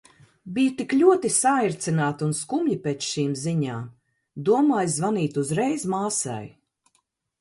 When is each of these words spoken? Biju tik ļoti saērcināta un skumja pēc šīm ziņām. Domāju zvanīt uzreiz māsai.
Biju 0.53 0.69
tik 0.77 0.95
ļoti 1.01 1.29
saērcināta 1.33 2.25
un 2.29 2.33
skumja 2.39 2.79
pēc 2.87 3.05
šīm 3.09 3.37
ziņām. 3.43 3.85
Domāju 4.49 4.93
zvanīt 4.95 5.39
uzreiz 5.47 5.87
māsai. 5.97 6.41